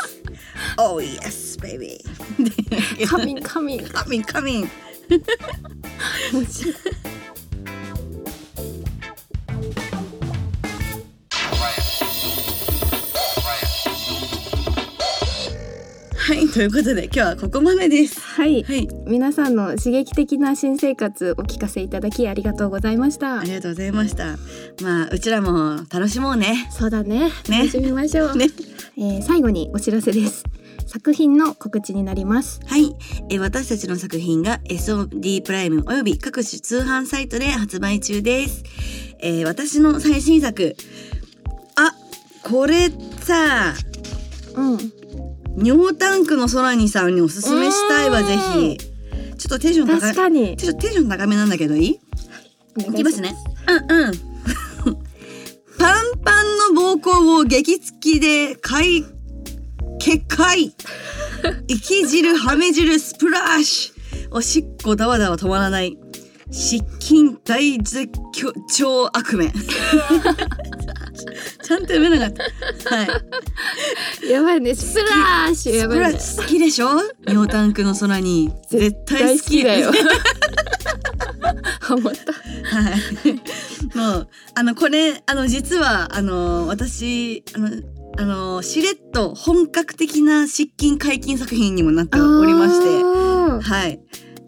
[0.78, 2.00] oh yes baby.
[3.08, 4.70] coming coming
[16.26, 23.44] はいということで今日はここまでですはい、はい皆さんの刺激的な新生活お聞かせいただきありがとうございましたあ。
[23.44, 24.36] りがとうございました
[24.82, 27.30] まあうちらも楽しもうねそうだね。
[27.48, 28.36] ね楽しみましょう。
[28.36, 28.48] ね
[28.98, 30.44] えー最後にお知らせです。
[30.88, 32.60] 作品の告知になります。
[32.66, 32.96] はい、
[33.30, 38.64] えー私たちの作品が SOD プライムおよび各種通販サイトで発売中です。
[39.20, 40.76] えー私の最新作、
[41.76, 41.92] あ、
[42.50, 42.90] これ
[43.22, 43.76] さ、
[44.56, 45.05] うん。
[45.58, 48.78] 尿タンクの空にさんにおすすめしたいわ、うんぜひ。
[49.38, 50.02] ちょっとテンション高い。
[50.02, 50.58] 確かに。
[50.58, 52.00] ちょっとテンション高めなんだけどいい？
[52.90, 53.36] いきますね。
[53.68, 54.14] うんうん。
[55.78, 59.04] パンパンの膀胱を激突きで解
[60.00, 60.72] 決壊
[61.68, 65.98] 生き汁はめ汁スプラッシュおしっこだわだわ止まらない
[66.52, 69.52] 失禁大絶叫悪夢
[71.66, 72.34] ちゃんと読めなかっ
[72.84, 73.04] たは
[74.24, 74.76] いやばいね。
[74.76, 76.20] スプラッシュやばいね。
[76.38, 76.90] 好きでしょ？
[77.28, 79.92] 尿タンクの空に絶対好きだよ。
[81.82, 83.98] ハマったはい。
[83.98, 87.70] もうあのこれあの実はあの私あの
[88.18, 93.04] あのしれっと本格的な失禁解禁作品にもなっておりまして、
[93.70, 94.00] はい。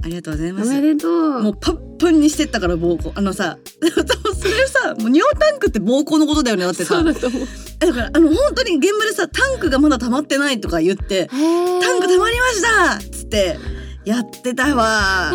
[0.08, 0.70] ありがとうございまおす。
[0.72, 7.42] めでとうもうパンパンにしてったから膀胱あのさ それさもう尿タンクって膀胱のことだよねだってさそうだと思う
[7.80, 11.28] だからあの本当に現場でさタンクがまだ溜まってないとか言って
[11.82, 13.60] 「タンク溜まりました!」っつって
[14.06, 15.34] やってたわ。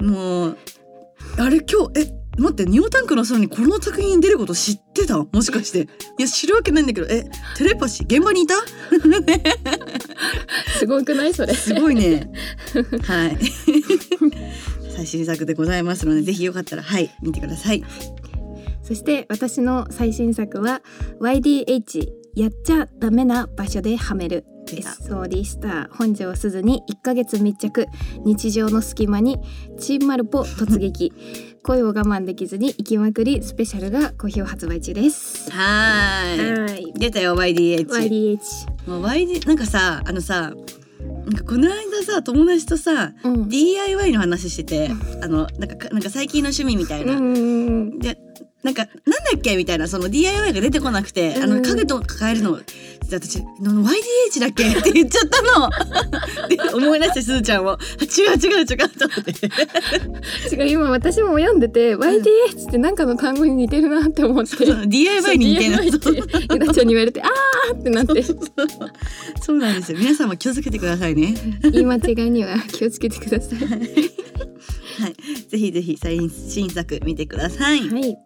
[0.00, 0.56] もう
[1.38, 5.18] あれ今日え待ってニオタンクの空にこの作品に出ること知ってた？
[5.18, 5.80] もしかして。
[6.18, 7.06] いや知るわけないんだけど。
[7.08, 8.06] えテレパシー？
[8.06, 8.54] 現場にいた？
[10.78, 11.34] すごくない？
[11.34, 11.52] それ。
[11.54, 12.30] すごいね。
[13.02, 13.38] はい。
[14.96, 17.82] 最新作でございますのでぜひよかったらはい見てください。
[18.82, 20.82] そして私の最新作は
[21.20, 24.44] YDH やっちゃダメな場所ではめる。
[24.66, 24.90] 出た。
[24.90, 25.88] SOD スター。
[25.90, 27.86] 本庄すずに1ヶ月密着。
[28.24, 29.38] 日常の隙間に
[29.78, 31.12] チームマルポ突撃
[31.64, 35.50] 恋を我慢できずに行きまくりスペシャルが好評発売中です。
[35.50, 36.72] はーい。
[36.72, 36.92] はい。
[36.94, 40.52] 出たよ YDH YDH もう YD なんかさあのさ
[41.24, 43.48] なんかこの間さ友達とさうん。
[43.48, 44.90] DIY の話してて
[45.22, 47.98] あのなんかなんか最近の趣味みたいな、うん。
[47.98, 48.18] で
[48.64, 48.92] なんかなんだ
[49.36, 51.50] っけみたいなその DIY が出てこなくて、あうん。
[51.50, 52.64] の家具とか変えるので
[53.12, 54.66] 私の YDH だっけ？
[54.66, 55.68] って言っちゃったの。
[56.48, 57.72] で思い出してすずちゃんも。
[57.72, 60.54] あ違う違う違うと思って。
[60.56, 64.56] 違う今私も読んでて YDH ってなんかの単語に似てるなって思って。
[64.56, 68.22] そう DIY に似てるゆなちゃんに言われてあーってなって。
[69.42, 69.98] そうなんですよ。
[69.98, 71.34] 皆さんも気をつけてくださいね。
[71.70, 73.58] 言い間違いには気をつけてください
[75.00, 75.14] はい
[75.48, 78.16] ぜひぜひ最新作見てくださいはい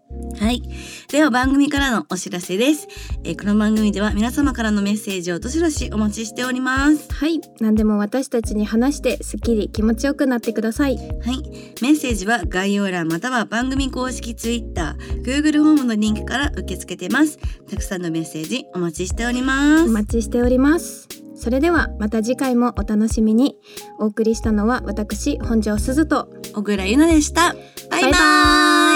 [0.40, 0.62] はい。
[1.10, 2.88] では番組からのお知らせです。
[3.24, 7.08] えーこの番組では皆様からのメッセージをどしどしお待ちしております。
[7.12, 11.42] はい何でも私たちに話してすっきり気持ちよくなってくださいはい。
[11.82, 17.38] メッセージは概要欄または番組公式 Twitter、Google ホームのリンクから受け付けてます。
[17.70, 19.84] たくさんのメッセージお待ちしております。
[19.84, 23.56] お待ちしておりますそれではまた次回もお楽しみに。
[23.98, 26.28] お送りしたのは私本庄すずと。
[26.52, 27.54] 小倉優奈でした。
[27.90, 28.87] バイババイバーイ